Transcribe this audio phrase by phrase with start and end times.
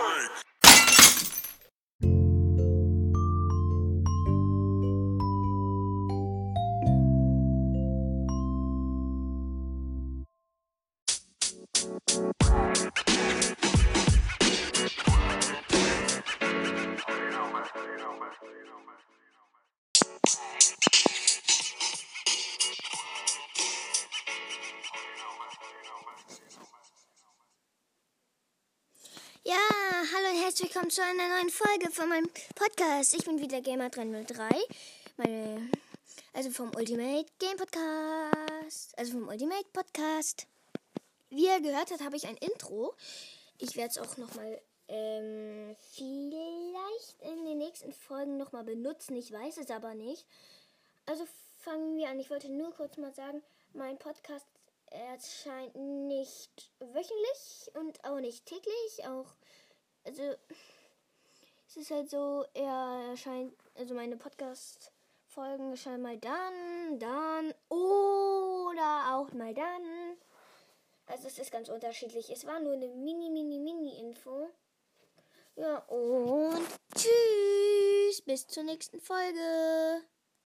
[0.00, 0.30] Ja,
[30.50, 33.14] herzlich willkommen zu einer neuen Folge von meinem Podcast.
[33.14, 34.50] Ich bin wieder Gamer303,
[35.16, 35.70] meine,
[36.32, 40.48] also vom Ultimate Game Podcast, also vom Ultimate Podcast.
[41.28, 42.96] Wie ihr gehört habt, habe ich ein Intro.
[43.58, 49.14] Ich werde es auch nochmal ähm, vielleicht in den nächsten Folgen nochmal benutzen.
[49.14, 50.26] Ich weiß es aber nicht.
[51.06, 51.28] Also
[51.60, 52.18] fangen wir an.
[52.18, 53.40] Ich wollte nur kurz mal sagen,
[53.72, 54.46] mein Podcast
[54.90, 59.06] erscheint nicht wöchentlich und auch nicht täglich.
[59.06, 59.36] Auch,
[60.04, 60.22] also,
[61.68, 69.32] es ist halt so, er erscheint, also meine Podcast-Folgen erscheinen mal dann, dann oder auch
[69.32, 70.16] mal dann.
[71.06, 72.30] Also, es ist ganz unterschiedlich.
[72.30, 74.48] Es war nur eine mini, mini, mini Info.
[75.56, 80.02] Ja, und tschüss, bis zur nächsten Folge.